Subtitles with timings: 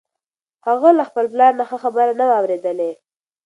[0.67, 2.91] هغه له خپل پلار نه ښه خبره نه وه اورېدلې.